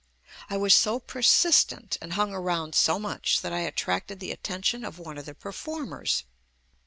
I 0.49 0.57
was 0.57 0.73
so 0.73 0.99
persistent 0.99 1.99
and 2.01 2.13
hung 2.13 2.33
around 2.33 2.73
so 2.73 2.97
much 2.97 3.41
that 3.41 3.53
I 3.53 3.59
attracted 3.59 4.19
the 4.19 4.31
attention 4.31 4.83
of 4.83 4.97
one 4.97 5.19
of 5.19 5.27
the 5.27 5.35
perform 5.35 5.93
ers. 5.93 6.23